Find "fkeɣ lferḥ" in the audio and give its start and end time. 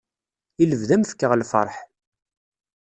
1.11-1.75